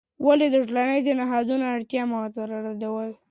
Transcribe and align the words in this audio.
ولې 0.25 0.47
د 0.51 0.55
ټولنیزو 0.69 1.11
نهادونو 1.19 1.63
اړتیا 1.73 2.01
مه 2.09 2.17
ردوې؟ 2.67 3.09